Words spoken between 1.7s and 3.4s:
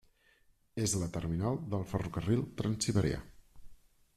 del Ferrocarril Transsiberià.